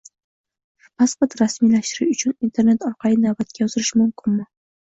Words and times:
Pasport 1.01 1.35
rasmiylashtirish 1.41 2.15
uchun 2.23 2.49
Internet 2.49 2.87
orqali 2.91 3.23
navbatga 3.27 3.65
yozilish 3.67 3.93
mumkinmi? 4.03 4.53